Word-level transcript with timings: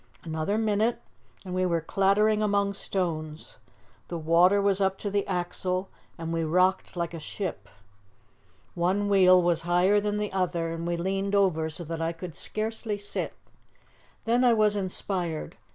Another 0.23 0.57
minute 0.57 0.99
and 1.45 1.53
we 1.53 1.63
were 1.63 1.79
clattering 1.79 2.41
among 2.41 2.73
stones; 2.73 3.57
the 4.07 4.17
water 4.17 4.59
was 4.59 4.81
up 4.81 4.97
to 4.97 5.11
the 5.11 5.27
axle 5.27 5.89
and 6.17 6.33
we 6.33 6.43
rocked 6.43 6.95
like 6.95 7.13
a 7.13 7.19
ship. 7.19 7.69
One 8.73 9.09
wheel 9.09 9.39
was 9.43 9.61
higher 9.61 9.99
than 9.99 10.17
the 10.17 10.33
other, 10.33 10.71
and 10.73 10.87
we 10.87 10.97
leaned 10.97 11.35
over 11.35 11.69
so 11.69 11.83
that 11.83 12.01
I 12.01 12.13
could 12.13 12.35
scarcely 12.35 12.97
sit. 12.97 13.33
Then 14.25 14.43
I 14.43 14.53
was 14.55 14.75
inspired. 14.75 15.55